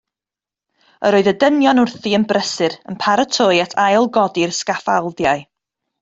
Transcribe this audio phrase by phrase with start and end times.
[1.09, 5.45] Yr oedd y dynion wrthi yn brysur yn paratoi at ail godi'r sgaffaldiau.